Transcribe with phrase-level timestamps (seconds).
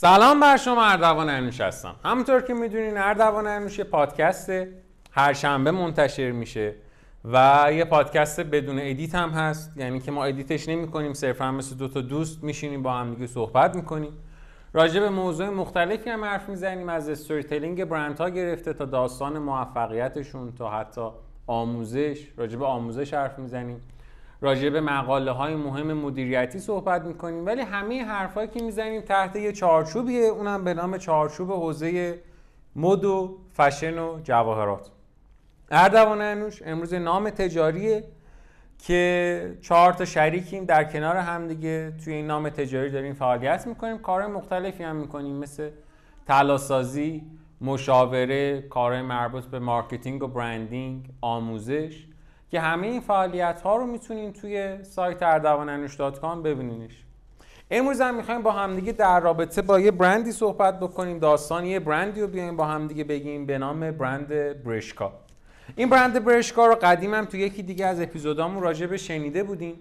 [0.00, 1.94] سلام بر شما اردوان انوش هستم.
[2.04, 4.50] همونطور که می‌دونین اردوان انوش یه پادکست
[5.10, 6.74] هر شنبه منتشر میشه
[7.24, 9.76] و یه پادکست بدون edit هم هست.
[9.76, 13.14] یعنی که ما edit ش نمی کنیم صرفا مثل دو تا دوست میشینیم با هم
[13.14, 14.12] دیگه صحبت می‌کنیم.
[14.72, 20.52] راجع به موضوع مختلفی هم حرف می‌زنیم از storytelling برند ها گرفته تا داستان موفقیتشون
[20.52, 21.08] تا حتی
[21.46, 22.28] آموزش.
[22.36, 23.80] راجع به آموزش حرف می‌زنیم.
[24.40, 27.46] راجع به مقاله های مهم مدیریتی صحبت می‌کنیم.
[27.46, 30.24] ولی همه حرفایی که می‌زنیم تحت یه چارچوبیه.
[30.24, 32.18] اونم به نام چارچوب حوزه
[32.76, 34.90] مد و فشن و جواهرات.
[35.70, 38.04] اردوان انوش امروز نام تجاریه
[38.78, 41.92] که چهار تا شریکیم در کنار هم دیگه.
[42.04, 43.98] توی این نام تجاری داریم فعالیت می‌کنیم.
[43.98, 45.36] کار مختلفی هم می‌کنیم.
[45.36, 45.70] مثل
[46.26, 47.22] طلاسازی
[47.60, 52.07] مشاوره کار مربوط به marketing و branding آموزش.
[52.50, 57.04] که همه این فعالیت ها رو می‌تونین توی سایت اردوانانوش.com ببینینش.
[57.70, 61.18] امروز هم می‌خوایم با همدیگه در رابطه با یه برندی صحبت بکنیم.
[61.18, 64.28] داستان یه برندی رو بیایم با همدیگه بگیم به نام برند
[64.64, 65.12] برشکا.
[65.76, 69.74] این برند برشکا رو قدیم هم توی یکی دیگه از اپیزودامون راجع به شنیده بودیم.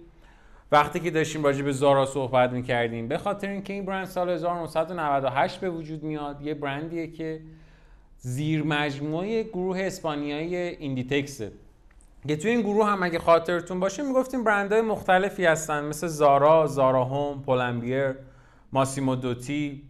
[0.71, 5.59] وقتی که داشتیم راجع به زارا صحبت می‌کردیم به خاطر اینکه این برند سال 1998
[5.59, 7.41] به وجود میاد یه برندیه که
[8.17, 11.51] زیر مجموعه گروه اسپانیایی ایندیتکسه.
[12.35, 15.85] توی این گروه هم اگه خاطرتون باشه می‌گفتیم برندهای مختلفی هستن.
[15.85, 18.15] مثل زارا، زارا هوم، پولمبیر،
[18.71, 19.83] ماسیمو دوتی،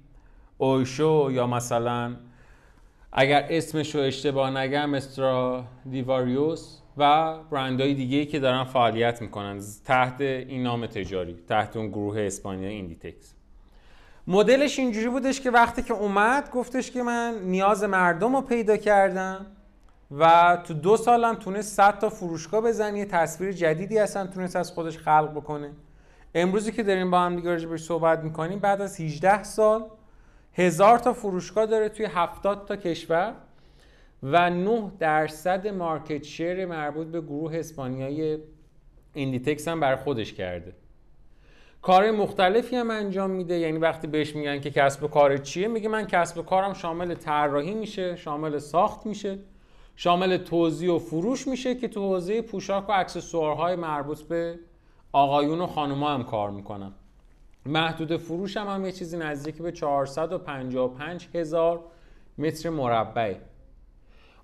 [0.57, 2.15] اویشو یا مثلا
[3.11, 9.61] اگر اسمش رو اشتباه نگم استرادیواریوس و برندهای دیگه که دارن فعالیت می‌کنن.
[9.85, 13.33] تحت این نام تجاری تحت اون گروه اسپانیا ایندیتکس.
[14.27, 19.45] مدلش اینجوری بودش که وقتی که اومد گفتش که من نیاز مردم رو پیدا کردم.
[20.11, 23.05] و تو دو سالم تونست 100 تا فروشگاه بزنه.
[23.05, 25.71] تصویر جدیدی اصلا تونست از خودش خلق بکنه.
[26.35, 29.85] امروزی که داریم با هم دیگه راجع صحبت می‌کنیم بعد از 18 سال
[30.53, 33.33] هزار تا فروشگاه داره توی 70 تا کشور
[34.23, 38.37] و 9 درصد market share مربوط به گروه اسپانیایی
[39.13, 40.73] ایندیتکس هم بر خودش کرده.
[41.81, 43.57] کار مختلفی هم انجام میده.
[43.59, 47.13] یعنی وقتی بهش میگن که کسب و کار چیه میگه من کسب و کارم شامل
[47.13, 49.39] طراحی میشه شامل ساخت میشه.
[49.99, 54.59] شامل توزیع و فروش میشه که تو حوزه پوشاک و اکسسوارهای مربوط به
[55.11, 56.93] آقایون و خانوما هم کار می‌کنم
[57.65, 61.83] محدود فروش هم, هم یه چیزی نزدیک به 455 هزار
[62.37, 63.35] متر مربع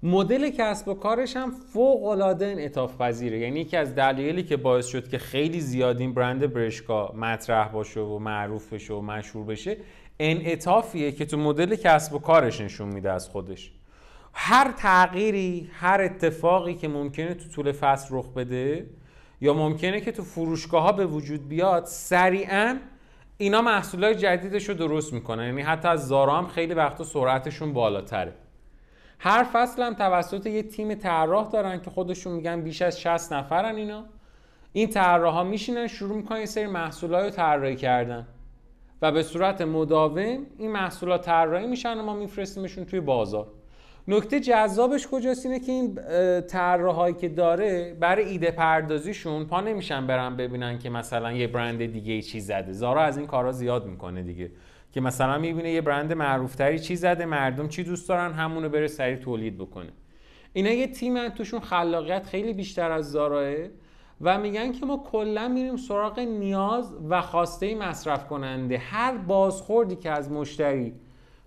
[0.03, 4.87] مدل کسب و کارش هم فوق العاده انعطاف پذیره یعنی یکی از دلایلی که باعث
[4.87, 9.77] شد که خیلی زیاد این برند برشکا مطرح باشه و معروف بشه و مشهور بشه
[10.19, 13.71] انعطافیه که تو مدل کسب و کارش نشون میده از خودش.
[14.33, 18.89] هر تغییری هر اتفاقی که ممکنه تو طول فصل رخ بده
[19.41, 22.77] یا ممکنه که تو فروشگاه ها به وجود بیاد سریعا
[23.37, 25.45] اینا محصولات جدیدش رو درست می‌کنن.
[25.45, 28.33] یعنی حتی از زارا هم خیلی وقتا سرعتشون بالاتره.
[29.19, 33.75] هر فصل هم توسط یه تیم طراح دارن که خودشون میگن بیش از 60 نفرن
[33.75, 34.05] اینا.
[34.73, 38.27] این طراح ها میشینن شروع می‌کنن یه سری محصولات رو طراحی کردن
[39.01, 43.47] و به صورت مداوم این محصولات طراحی میشن و ما میفرستیمشون توی بازار.
[44.07, 45.95] نکته جذابش کجاست اینه که این
[46.41, 52.21] طراحایی که داره برای ایده پردازیشون پا نمیشن برن ببینن که مثلا یه برند دیگه
[52.21, 52.73] چی زده.
[52.73, 54.51] زارا از این کارا زیاد می‌کنه دیگه.
[54.91, 59.15] که مثلا می‌بینه یه برند معروفتری چی زده مردم چی دوست دارن همونو بره سریع
[59.15, 59.89] تولید بکنه.
[60.53, 63.53] اینا یه تیم توشون خلاقیت خیلی بیشتر از زاراه
[64.21, 70.11] و میگن که ما کلا میریم سراغ نیاز و خواسته مصرف کننده هر بازخوردی که
[70.11, 70.93] از مشتری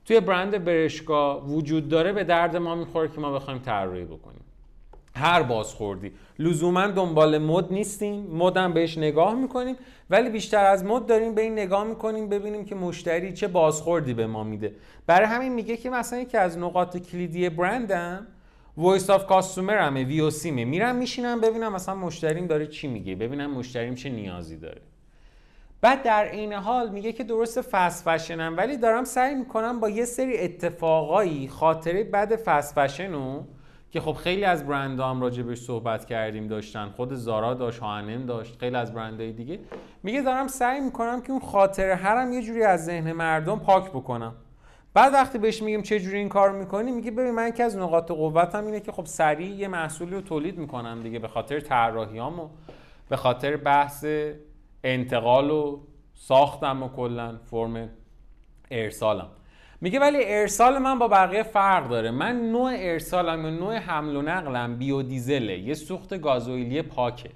[0.06, 4.40] توی برند برشکا وجود داره به درد ما می‌خوره که ما بخوایم طراحی بکنیم.
[5.14, 6.12] هر بازخوردی.
[6.38, 9.76] لزوما دنبال مد نیستیم مدم بهش نگاه می‌کنیم
[10.10, 14.26] ولی بیشتر از مد داریم به این نگاه می‌کنیم ببینیم که مشتری چه بازخوردی به
[14.26, 14.72] ما میده.
[15.06, 18.26] برای همین میگه که مثلا یکی از نقاط کلیدی برندم
[18.76, 23.50] وایس آف همه وی او سیمه میرم میشینم ببینم مثلا مشتریم داره چی میگه ببینم
[23.50, 24.80] مشتریم چه نیازی داره.
[25.80, 30.04] بعد در این حال میگه که درست فست فشنم ولی دارم سعی می‌کنم با یه
[30.04, 33.40] سری اتفاقایی خاطره بد فست فشن
[33.90, 36.88] که خب خیلی از برند هم راجبش صحبت کردیم داشتن.
[36.88, 39.58] خود زارا داشت هانم داشت خیلی از برندهای دیگه.
[40.02, 44.34] میگه دارم سعی می‌کنم که اون خاطره هرم یه جوری از ذهن مردم پاک بکنم.
[44.94, 48.10] بعد وقتی بهش میگیم چه جوری این کار می‌کنی میگه ببین من یکی از نقاط
[48.10, 52.48] قوتم اینه که خب سریع یه محصولی رو تولید می‌کنم دیگه به خاطر طراحیامو
[53.08, 54.04] به خاطر بحث
[54.86, 55.80] انتقال و
[56.14, 57.88] ساختم و کلا فرم
[58.70, 59.28] ارسالم.
[59.80, 62.10] میگه ولی ارسال من با بقیه فرق داره.
[62.10, 67.30] من نوع ارسالم و نوع حمل و نقلم بیودیزله یه سوخت گازوئیلی پاکه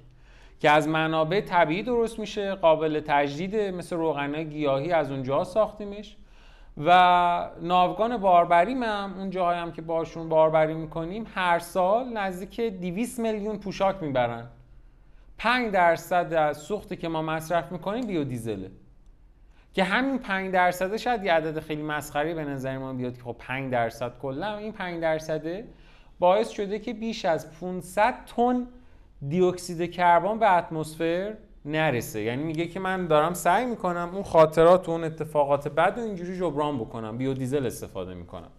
[0.59, 6.17] که از منابع طبیعی درست میشه قابل تجدید مثل روغن گیاهی از اونجا ساختیمش.
[6.77, 13.19] و ناوگان باربری هم اون جاهایی هم که باشون باربری می‌کنیم هر سال نزدیک 200
[13.19, 14.47] میلیون پوشاک می‌برن.
[15.43, 18.71] 5 درصد از سوختی که ما مصرف می‌کنیم بیودیزله.
[19.73, 23.35] که همین 5 درصد شاید یه عدد خیلی مسخره به نظر ما بیاد که خب
[23.39, 25.67] 5 درصد کلا این 5 درصده
[26.19, 28.67] باعث شده که بیش از 500 تن
[29.27, 31.33] دیوکسید کربن به اتمسفر
[31.65, 32.21] نرسه.
[32.21, 36.37] یعنی میگه که من دارم سعی می‌کنم اون خاطرات و اون اتفاقات بد و اینجوری
[36.37, 38.49] جبران بکنم بیودیزل استفاده می‌کنم.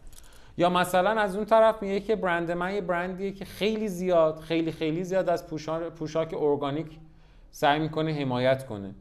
[0.56, 4.72] یا مثلا از اون طرف میگه که برند من یه برندیه که خیلی زیاد خیلی
[4.72, 5.46] خیلی زیاد از
[5.96, 6.99] پوشاک ارگانیک
[7.50, 8.94] سعی می‌کنه حمایت کنه.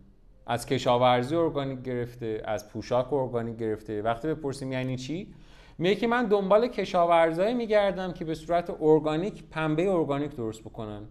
[0.47, 4.01] از کشاورزی ارگانیک گرفته از پوشاک ارگانیک گرفته.
[4.01, 5.33] وقتی بپرسیم یعنی چی؟
[5.77, 11.01] میگه که من دنبال کشاورزایی میگردم که به صورت ارگانیک پنبه ارگانیک درست بکنن.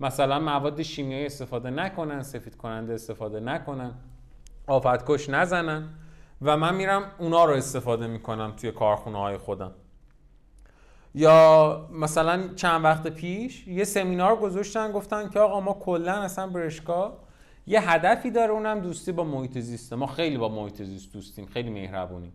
[0.00, 3.94] مثلا مواد شیمیایی استفاده نکنن سفید کننده استفاده نکنن
[4.66, 5.88] آفت‌کش نزنن
[6.42, 9.72] و من میرم اونا رو استفاده می‌کنم توی کارخونه های خودم.
[11.16, 17.18] یا مثلا چند وقت پیش یه سمینار گذاشتن گفتن که آقا ما کلا اصلا برشکا
[17.66, 19.96] یه هدفی داره اونم دوستی با محیط زیسته.
[19.96, 22.32] ما خیلی با محیط زیست دوستیم خیلی مهربونیم.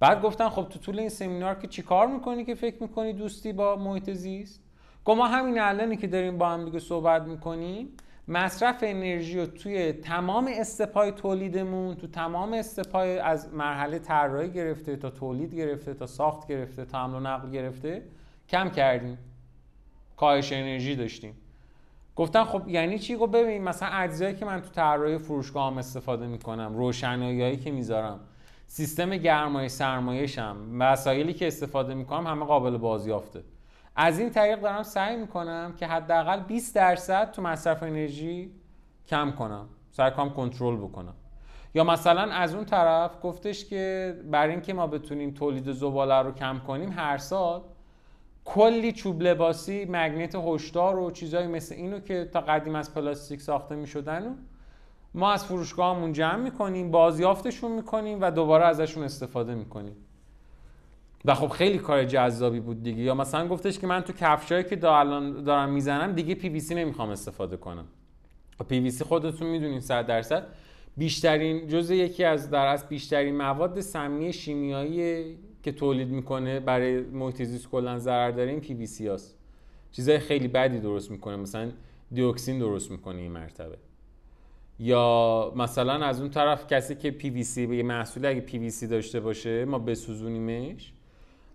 [0.00, 3.76] بعد گفتن خب تو طول این سمینار که چیکار می‌کنی که فکر می‌کنی دوستی با
[3.76, 4.60] محیط زیست؟
[5.04, 7.88] گفت ما همین الانی که داریم با هم دیگه صحبت می‌کنیم.
[8.28, 15.10] مصرف انرژی رو توی تمام استپای تولیدمون تو تمام استپای از مرحله طراحی گرفته تا
[15.10, 18.02] تولید گرفته تا ساخت گرفته تا حمل و نقل گرفته
[18.48, 19.18] کم کردیم.
[20.16, 21.34] کاهش انرژی داشتیم.
[22.16, 26.26] گفتن خب یعنی چی؟ گفت ببین مثلا اجزایی که من تو طراحی فروشگاه هم استفاده
[26.26, 28.20] می‌کنم روشناییایی که می‌ذارم
[28.66, 33.42] سیستم گرمای سرمایشم وسایلی که استفاده می‌کنم همه قابل بازیافته.
[33.96, 38.50] از این طریق دارم سعی می‌کنم که حداقل 20 درصد تو مصرف انرژی
[39.06, 39.68] کم کنم.
[39.90, 41.14] سعی کنم کنترل بکنم.
[41.74, 46.58] یا مثلا از اون طرف گفتش که برای اینکه ما بتونیم تولید زباله رو کم
[46.66, 47.62] کنیم هر سال
[48.44, 53.74] کلی چوب لباسی magnet هشدار و چیزایی مثل اینو که تا قدیم از پلاستیک ساخته
[53.74, 54.38] می‌شدن
[55.14, 59.96] ما از فروشگاهمون جمع می‌کنیم بازیافتشون می‌کنیم و دوباره ازشون استفاده می‌کنیم.
[61.24, 63.02] و خب خیلی کار جذابی بود دیگه.
[63.02, 66.74] یا مثلا گفتش که من تو کفشایی که الان دارم می‌زنم دیگه پی وی سی
[66.74, 67.84] نمی‌خوام استفاده کنم.
[68.68, 70.46] پی وی سی خودتون می‌دونین 100 درصد.
[70.96, 77.42] بیشترین جزء یکی از در از بیشترین مواد سمی شیمیایی که تولید می‌کنه برای محیط
[77.42, 79.38] زیست کلا ضرر داره این پی وی سی هست.
[79.92, 81.36] چیزای خیلی بدی درست می‌کنه.
[81.36, 81.70] مثلا
[82.12, 83.76] دیوکسین درست می‌کنه این مرتبه.
[84.78, 88.70] یا مثلا از اون طرف کسی که پی وی سی به محصول اگه پی وی
[88.70, 90.92] سی داشته باشه ما بسوزونیمش.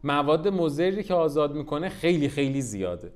[0.04, 3.12] مواد مضری که آزاد می‌کنه خیلی خیلی زیاده.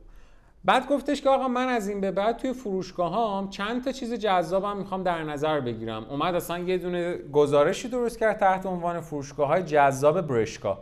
[0.65, 4.13] بعد گفتش که آقا من از این به بعد توی فروشگاه هم چند تا چیز
[4.13, 6.03] جذابم می‌خوام در نظر بگیرم.
[6.09, 10.79] اومد اصلا یه دونه گزارشی درست کرد تحت عنوان فروشگاه های جذاب Bershka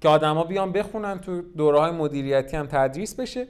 [0.00, 3.46] که آدما بیان بخونن تو دوره های مدیریتی هم تدریس بشه.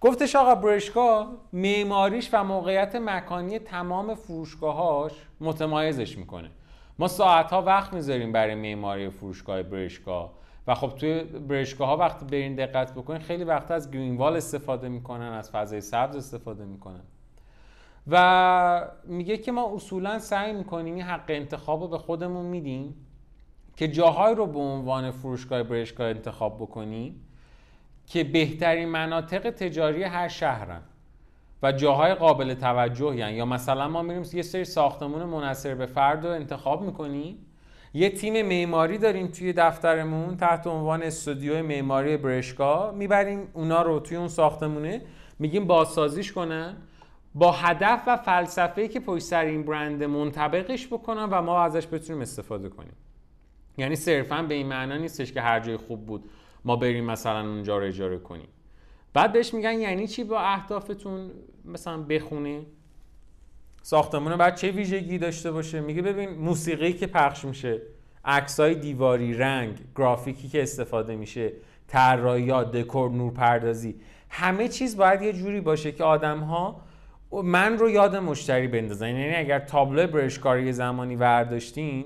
[0.00, 6.50] گفتش آقا برشکا معماریش و موقعیت مکانی تمام فروشگاهاش متمایزش می‌کنه.
[6.98, 10.30] ما ساعت ها وقت می‌ذاریم برای معماری فروشگاه برشکا.
[10.66, 14.88] و خب توی برشگاه ها وقتی برین دقت بکنین خیلی وقت از گرین وال استفاده
[14.88, 17.02] می‌کنن از فضای سبز استفاده می‌کنن.
[18.10, 22.94] و میگه که ما اصولا سعی می‌کنیم این حق انتخاب رو به خودمون میدیم
[23.76, 27.26] که جاهایی رو به عنوان فروشگاه برشگاه انتخاب بکنیم
[28.06, 30.82] که بهترین مناطق تجاری هر شهرن
[31.62, 36.32] و جاهای قابل توجه یا مثلا ما میریم یه سری ساختمون منصر به فرد رو
[36.32, 37.46] انتخاب می‌کنیم
[37.94, 42.92] یه تیم معماری داریم توی دفترمون تحت عنوان استودیو معماری برشکا.
[42.92, 45.02] می‌بریم اونا رو توی اون ساختمونه
[45.38, 46.76] میگیم بازسازیش کنن.
[47.34, 52.22] با هدف و فلسفه‌ای که پشت سر این برند منطبقش بکنن و ما ازش بتونیم
[52.22, 52.96] استفاده کنیم.
[53.78, 56.30] یعنی صرفا به این معنا نیستش که هر جای خوب بود
[56.64, 58.48] ما بریم مثلا اونجا رو اجاره کنیم.
[59.14, 61.30] بعد بهش میگن یعنی چی با اهدافتون
[61.64, 62.66] مثلا بخونه؟
[63.82, 67.82] ساختمون بعد چه ویژگی داشته باشه؟ میگه ببین موسیقی که پخش میشه
[68.24, 71.52] عکسای دیواری رنگ گرافیکی که استفاده میشه
[71.88, 73.94] طراحی دکور نورپردازی
[74.28, 76.80] همه چیز باید یه جوری باشه که آدم ها
[77.32, 79.08] من رو یاد مشتری بندازن.
[79.08, 82.04] یعنی اگر تابلو برشکار یه زمانی ورداشتین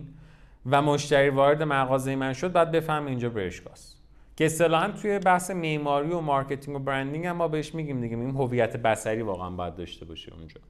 [0.67, 3.97] و مشتری وارد مغازه من شد بعد بفهم اینجا Bershka ست.
[4.37, 8.17] که اصطلاحا توی بحث معماری و marketing و branding هم ما بهش میگیم دیگه.
[8.17, 10.61] این هویت بصری واقعا باید داشته باشه اونجا.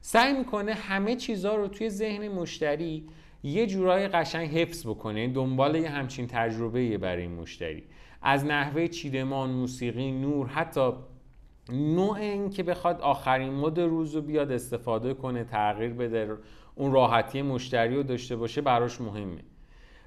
[0.00, 3.06] سعی می‌کنه همه چیزها رو توی ذهن مشتری
[3.42, 7.82] یه جورای قشنگ حفظ بکنه دنبال یه همچین تجربه برای این مشتری.
[8.22, 10.92] از نحوه چیدمان موسیقی نور حتی
[11.72, 16.36] نوع این که بخواد آخرین مد روز رو بیاد استفاده کنه تغییر بده
[16.74, 19.40] اون راحتی مشتری رو داشته باشه براش مهمه.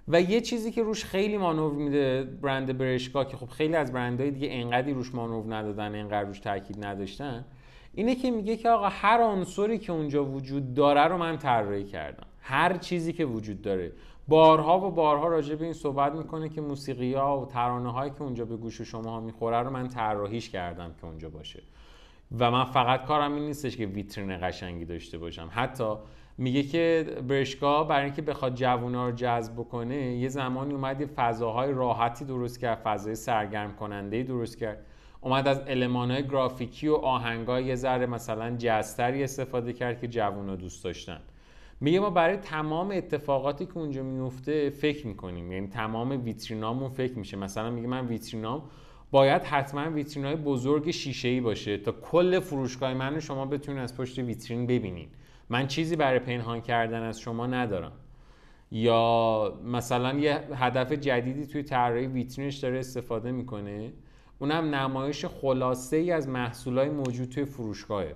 [0.08, 4.32] و یه چیزی که روش خیلی مانور میده برند برشکا که خب خیلی از برندهای
[4.32, 7.46] دیگه انقدری روش مانور ندادن انقدر روش تاکید نداشتن
[7.94, 12.28] اینه که میگه که آقا هر عنصری که اونجا وجود داره رو من طراحی کردم.
[12.42, 13.92] هر چیزی که وجود داره.
[14.28, 18.22] بارها و بارها راجع به این صحبت می‌کنه که موسیقی ها و ترانه هایی که
[18.22, 21.64] اونجا به گوش شما می‌خوره رو من طراحیش کردم که اونجا باشه.
[22.40, 25.50] و من فقط کارم این نیستش که ویترین قشنگی داشته باشم.
[25.52, 25.96] حتی
[26.38, 31.72] میگه که برشگاه برای اینکه بخواد جوونا رو جذب بکنه یه زمانی اومد یه فضاهای
[31.72, 34.86] راحتی درست کرد فضای سرگرم کننده درست کرد.
[35.24, 40.84] اومد از المانهای گرافیکی و آهنگای یه ذره مثلا جستری استفاده کرد که جوونا دوست
[40.84, 41.20] داشتن.
[41.82, 45.52] میگه ما برای تمام اتفاقاتی که اونجا میفته فکر می‌کنیم.
[45.52, 47.38] یعنی تمام ویترینامون فکر میشه.
[47.38, 48.64] مثلا میگه من ویترینام
[49.12, 53.98] باید حتما ویترین های بزرگ شیشه ای باشه تا کل فروشگاه من شما بتونید از
[53.98, 55.08] پشت ویترین ببینین.
[55.50, 57.92] من چیزی برای پنهان کردن از شما ندارم.
[58.72, 63.92] یا مثلا یه هدف جدیدی توی طراحی ویترینش داره استفاده می‌کنه.
[64.44, 68.16] اونم نمایش خلاصه ای از محصولای موجود توی فروشگاهه.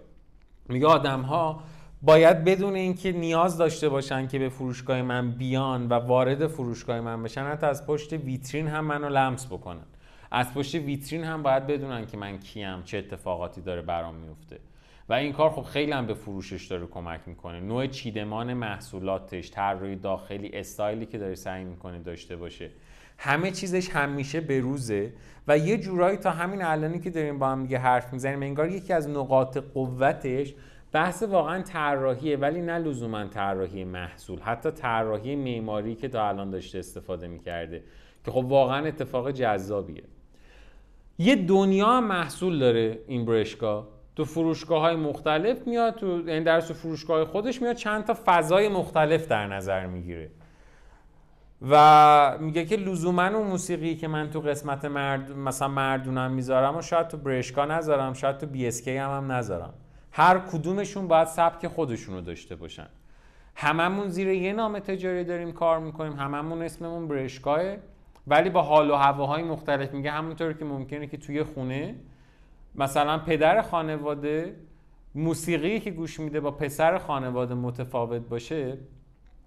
[0.69, 1.63] میگه آدم ها
[2.01, 7.24] باید بدون اینکه نیاز داشته باشن که به فروشگاه من بیان و وارد فروشگاه من
[7.24, 9.86] بشن حتی از پشت ویترین هم منو لمس بکنن.
[10.31, 14.60] از پشت ویترین هم باید بدونن که من کیم چه اتفاقاتی داره برام میفته.
[15.10, 17.60] و این کار خب خیلی هم به فروشش داره کمک می‌کنه.
[17.60, 22.69] نوع چیدمان محصولاتش طراحی داخلی استایلی که داره سعی می‌کنه داشته باشه.
[23.17, 25.13] همه چیزش همیشه به روزه
[25.47, 28.93] و یه جورایی تا همین الانی که داریم با هم دیگه حرف می‌زنیم انگار یکی
[28.93, 30.53] از نقاط قوتش
[30.91, 36.79] بحث واقعا طراحیه ولی نه لزوما طراحی محصول حتی طراحی معماری که تا الان داشته
[36.79, 37.83] استفاده می‌کرده
[38.25, 40.03] که خب واقعا اتفاق جذابیه.
[41.19, 47.25] یه دنیا محصول داره این برشگاه تو فروشگاه های مختلف میاد تو این یعنی فروشگاه
[47.25, 50.29] خودش میاد چند تا فضای مختلف در نظر می‌گیره.
[51.62, 56.82] و میگه که لزوما اون موسیقی که من تو قسمت مرد مثلا مردونم می‌ذارم و
[56.82, 59.74] شاید تو برشکا نذارم شاید تو بی اس هم, هم نذارم.
[60.12, 62.88] هر کدومشون باید سبک خودشونو داشته باشن.
[63.56, 67.62] هممون زیر یه نام تجاری داریم کار می‌کنیم هممون اسممون برشکاه.
[68.28, 71.96] ولی با حال و هواهای مختلف میگه همونطور که ممکنه که توی خونه
[72.76, 74.56] مثلا پدر خانواده
[75.16, 78.78] موسیقی که گوش میده با پسر خانواده متفاوت باشه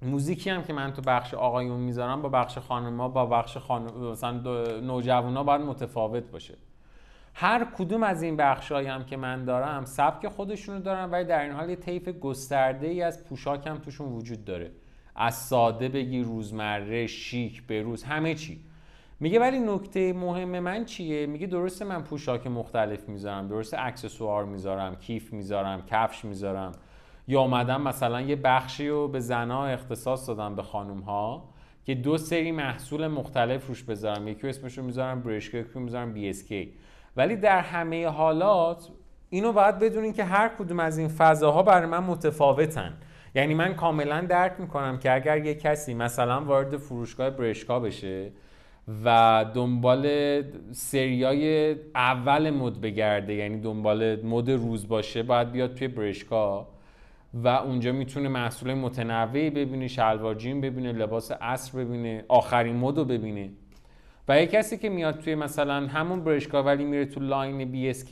[0.02, 3.82] موزیکی هم که من تو بخش آقایون می‌ذارم با بخش خانما با بخش خان...
[3.82, 4.32] مثلا
[4.80, 6.54] نوجوانا باید متفاوت باشه.
[7.34, 11.52] هر کدوم از این بخشایی هم که من دارم سبک خودشونو دارم ولی در این
[11.52, 14.70] حال یه طیف گسترده ای از پوشاک هم توشون وجود داره.
[15.16, 18.60] از ساده بگی روزمره شیک بروز همه چی.
[19.20, 24.96] میگه ولی نکته مهم من چیه؟ میگه درسته من پوشاک مختلف می‌ذارم درسته اکسسوار می‌ذارم
[24.96, 26.72] کیف می‌ذارم کفش می‌ذارم.
[27.30, 31.48] یا اومدم مثلا یه بخشی رو به زنها اختصاص دادم به خانوم ها
[31.84, 36.34] که دو سری محصول مختلف روش بذارم یکی اسمش رو می‌ذارم برشکا یکی می‌ذارم بی
[37.16, 38.88] ولی در همه حالات
[39.30, 42.92] اینو باید بدونین که هر کدوم از این فضاها برای من متفاوتن.
[43.34, 48.32] یعنی من کاملا درک می‌کنم که اگر یه کسی مثلا وارد فروشگاه Bershka بشه
[49.04, 50.06] و دنبال
[50.72, 56.66] سریای اول مد بگرده یعنی دنبال مد روز باشه باید بیاد توی Bershka
[57.34, 63.04] و اونجا می‌تونه محصول متنوعی ببینه شلوار جین ببینه لباس عصر ببینه آخرین مد رو
[63.04, 63.50] ببینه.
[64.28, 68.04] و یه کسی که میاد توی مثلا همون Bershka ولی میره تو line BS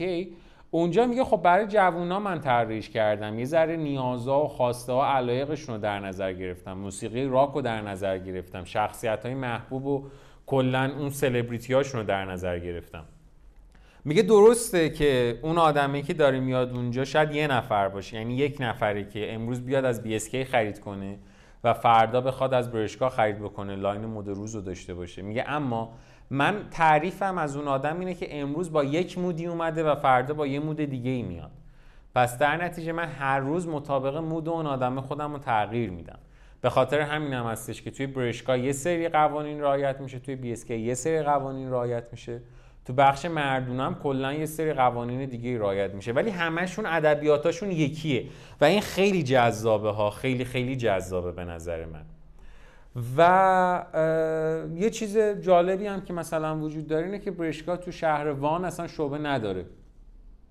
[0.71, 3.39] اونجا میگه خب برای جوونا من طراحیش کردم.
[3.39, 6.73] یه ذره نیازها و خواسته ها علایقشون رو در نظر گرفتم.
[6.73, 8.63] موسیقی راک رو در نظر گرفتم.
[8.63, 10.09] شخصیت های محبوب و
[10.45, 13.05] کلا اون سلبریتی رو در نظر گرفتم.
[14.05, 18.57] میگه درسته که اون آدمی که داره میاد اونجا شاید یه نفر باشه یعنی یک
[18.59, 21.17] نفری که امروز بیاد از بی خرید کنه
[21.63, 25.21] و فردا بخواد از Bershka خرید بکنه line مد روز رو داشته باشه.
[25.21, 25.93] میگه اما
[26.29, 30.47] من تعریفم از اون آدم اینه که امروز با یک مودی اومده و فردا با
[30.47, 31.51] یه مود دیگه ای میاد.
[32.15, 36.19] پس در نتیجه من هر روز مطابق مود اون آدم خودم رو تغییر میدم.
[36.61, 40.55] به خاطر همین هم هستش که توی برشکا یه سری قوانین رعایت میشه توی بی
[40.69, 42.41] یه سری قوانین رعایت میشه.
[42.89, 48.25] تو بخش مردونم کلا یه سری قوانین دیگه رعایت میشه ولی همشون ادبیاتاشون یکیه
[48.61, 52.05] و این خیلی جذابه ها خیلی خیلی جذابه به نظر من.
[53.17, 58.65] و یه چیز جالبی هم که مثلا وجود داره اینه که برشکا تو شهر وان
[58.65, 59.65] اصلا شعبه نداره.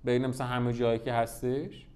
[0.05, 1.87] بین مثلا همه جایی که هستش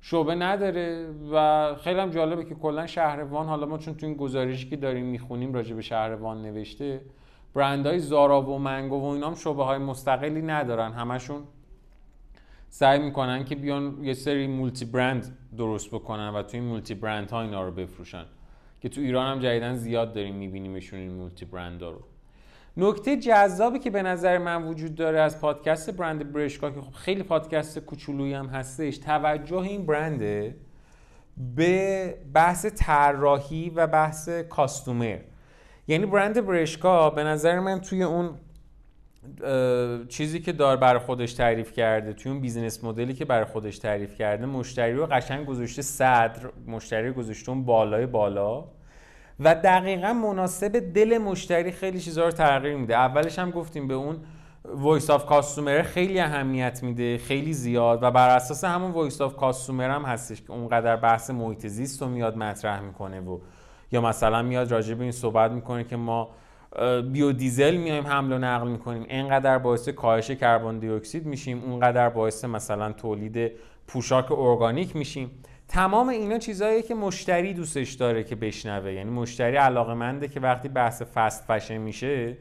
[0.00, 4.14] شعبه نداره و خیلی هم جالبه که کلا شهر وان حالا ما چون تو این
[4.14, 7.00] گزارشی که داریم می‌خونیم راجع به شهر وان نوشته
[7.56, 10.92] برندهای زارا و منگو و اینام شعبه های مستقلی ندارن.
[10.92, 11.42] همشون
[12.68, 17.30] سعی می‌کنن که بیان یه سری مولتی برند درست بکنن و توی این مولتی برند
[17.30, 18.24] ها اینا رو بفروشن.
[18.80, 22.00] که تو ایران هم جدیدن زیاد داریم میبینیمشون این multi brand ا رو.
[22.76, 27.22] نکته جذابی که به نظر من وجود داره از پادکست برند Bershka که خب خیلی
[27.22, 30.56] پادکست کوچولویی هم هستش توجه این برنده
[31.56, 35.18] به بحث طراحی و بحث customer.
[35.88, 38.30] یعنی برند Bershka به نظر من توی اون
[40.08, 43.78] چیزی که داره برای خودش تعریف کرده توی اون business model ی که برای خودش
[43.78, 48.64] تعریف کرده مشتری رو قشنگ گذاشته صدر مشتری گذاشته اون بالای بالا
[49.40, 52.94] و دقیقا مناسب دل مشتری خیلی چیزها رو تغییر میده.
[52.94, 54.16] اولش هم گفتیم به اون
[54.64, 59.90] voice of customer خیلی اهمیت میده خیلی زیاد و بر اساس همون voice of customer
[59.90, 63.38] هم هستش که اونقدر بحث محیط زیست رو میاد مطرح می‌کنه و
[63.92, 66.30] یا مثلا میاد راجع به این صحبت می‌کنه که ما
[67.12, 69.06] biodiesel میایم حمل و نقل می‌کنیم.
[69.08, 73.52] اینقدر باعث کاهش کربن دی اکسید میشیم اونقدر باعث مثلا تولید
[73.86, 75.30] پوشاک ارگانیک میشیم.
[75.68, 78.92] تمام اینا چیزهایی که مشتری دوستش داره که بشنوه.
[78.92, 82.36] یعنی مشتری علاقه منده که وقتی بحث fast fashion میشه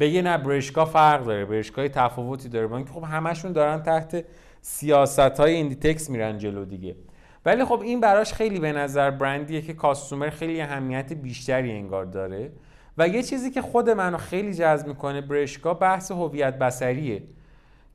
[0.00, 2.66] بگه نه Bershka فرق داره Bershka یه تفاوتی داره.
[2.66, 4.24] با خب همشون دارن تحت
[4.60, 6.96] سیاست های Inditex میرن جلو دیگه.
[7.44, 12.52] ولی خب این براش خیلی به نظر برندیه که customer خیلی اهمیت بیشتری انگار داره.
[12.98, 17.22] و یه چیزی که خود منو خیلی جذب می‌کنه Bershka بحث هویت بصریه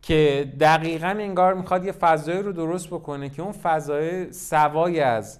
[0.01, 5.39] که دقیقا انگار می‌خواد یه فضایی رو درست بکنه که اون فضای سوای از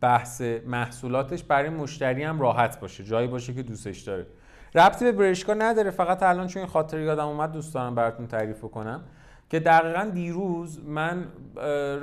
[0.00, 4.26] بحث محصولاتش برای مشتری هم راحت باشه جایی باشه که دوستش داره.
[4.74, 8.60] ربطی به برشکا نداره فقط الان چون این خاطر یادم اومد دوست دارم براتون تعریف
[8.60, 9.04] کنم
[9.50, 11.26] که دقیقا دیروز من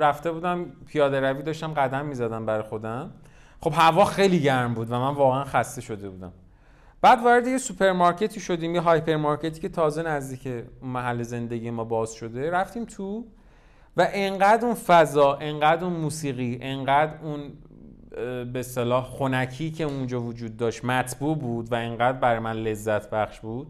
[0.00, 3.10] رفته بودم پیاده روی داشتم قدم می‌زدم برای خودم.
[3.60, 6.32] خب هوا خیلی گرم بود و من واقعا خسته شده بودم.
[7.02, 12.12] بعد وارد یه سوپرمارکتی شدیم یه هایپر مارکتی که تازه نزدیک محل زندگی ما باز
[12.12, 12.50] شده.
[12.50, 13.24] رفتیم تو
[13.96, 17.40] و انقدر اون فضا انقدر اون موسیقی انقدر اون
[18.52, 23.40] به صلاح خونکی که اونجا وجود داشت مطبوع بود و انقدر برای من لذت بخش
[23.40, 23.66] بود.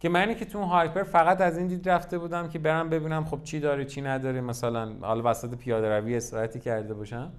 [0.00, 3.24] که منی که تو اون هایپر فقط از این دید رفته بودم که برم ببینم
[3.24, 4.40] خب چی داره چی نداره.
[4.40, 7.32] مثلا حالا وسط پیاده روی استراحتی کرده باشم.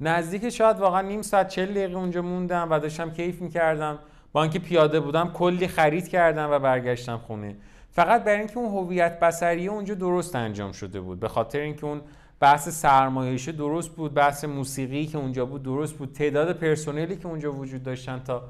[0.00, 3.98] نزدیک شاید واقعا نیم ساعت چل دقیقه اونجا موندم و داشتم کیف می‌کردم.
[4.32, 7.56] با اینکه پیاده بودم کلی خرید کردم و برگشتم خونه.
[7.90, 11.20] فقط برای اینکه اون هویت بصری اونجا درست انجام شده بود.
[11.20, 12.00] به خاطر اینکه اون
[12.40, 16.12] بحث سرمایه‌ایش درست بود بحث موسیقی که اونجا بود درست بود.
[16.12, 18.42] تعداد پرسنلی که اونجا وجود داشتن تا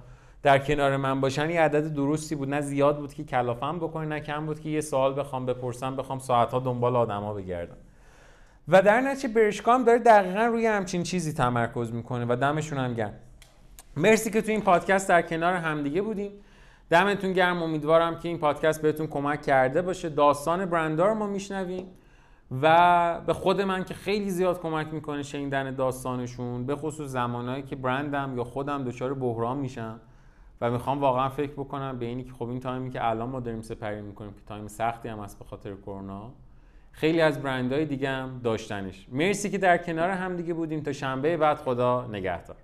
[0.42, 2.48] در کنار من باشن یه عدد درستی بود.
[2.48, 6.18] نه زیاد بود که کلافم بکنه نه کم بود که یه سوال بخوام بپرسم بخوام
[6.18, 7.76] ساعتها دنبال آدما بگردم.
[8.68, 12.94] و در نتیجه Bershka م داره دقیقا روی همچین چیزی تمرکز می‌کنه و دمشون هم
[12.94, 13.14] گرم.
[13.96, 16.32] مرسی که تو این پادکست در کنار همدیگه بودیم.
[16.90, 17.62] دمتون گرم.
[17.62, 20.08] امیدوارم که این پادکست بهتون کمک کرده باشه.
[20.08, 21.86] داستان برندا رو ما میشنویم
[22.62, 27.76] و به خود من که خیلی زیاد کمک می‌کنه شنیدن داستانشون به خصوص زمانهایی که
[27.76, 30.00] برندم یا خودم دچار بحران میشم.
[30.60, 33.40] و می‌خوام واقعا فکر بکنم به اینی که خب این time ی که الان ما
[33.40, 36.30] داریم سپری می‌کنیم که time سختی هم هست به خاطر کرونا
[36.92, 39.06] خیلی از برندهای دیگه هم داشتنش.
[39.12, 40.80] مرسی که در کنار هم دیگه بودیم.
[40.80, 42.56] تا شنبه بعد خدا نگهدار.